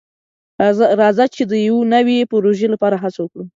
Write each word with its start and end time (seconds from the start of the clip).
راځه 1.01 1.25
چې 1.35 1.43
د 1.51 1.53
یو 1.67 1.77
نوي 1.93 2.17
پروژې 2.31 2.67
لپاره 2.73 2.95
هڅه 3.03 3.19
وکړو. 3.21 3.45